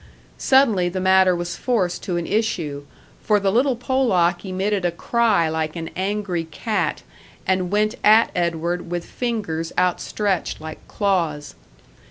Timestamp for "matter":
0.99-1.35